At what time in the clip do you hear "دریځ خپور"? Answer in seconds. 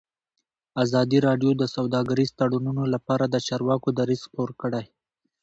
3.99-4.49